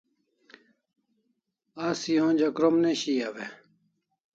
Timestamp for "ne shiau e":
2.83-3.47